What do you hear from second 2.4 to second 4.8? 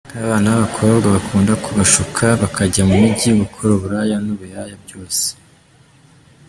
bakajya mu mijyi gukora uburaya n’ubuyaya